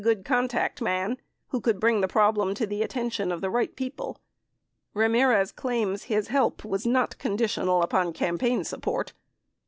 [0.03, 1.15] good "contact man"
[1.49, 4.17] who could bring the problem to the attention of the right people.
[4.95, 9.13] Ramirez claims his help was not conditioned upon campaign support.